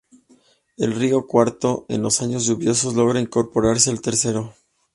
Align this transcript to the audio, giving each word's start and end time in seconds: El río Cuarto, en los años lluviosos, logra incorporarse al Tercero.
El 0.77 0.95
río 0.95 1.27
Cuarto, 1.27 1.85
en 1.87 2.01
los 2.01 2.21
años 2.23 2.47
lluviosos, 2.47 2.95
logra 2.95 3.19
incorporarse 3.19 3.91
al 3.91 4.01
Tercero. 4.01 4.55